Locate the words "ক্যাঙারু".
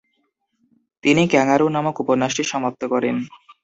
1.31-1.65